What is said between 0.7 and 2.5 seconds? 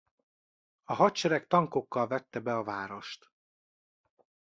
A hadsereg tankokkal vette